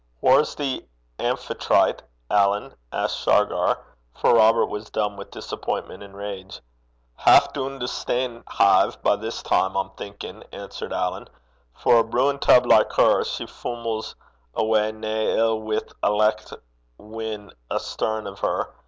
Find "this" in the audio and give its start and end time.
9.17-9.43